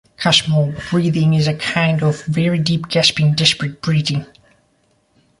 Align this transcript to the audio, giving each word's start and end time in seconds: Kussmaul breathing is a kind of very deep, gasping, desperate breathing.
Kussmaul 0.17 0.73
breathing 0.89 1.35
is 1.35 1.47
a 1.47 1.53
kind 1.53 2.01
of 2.01 2.23
very 2.23 2.57
deep, 2.57 2.89
gasping, 2.89 3.35
desperate 3.35 3.83
breathing. 3.83 4.25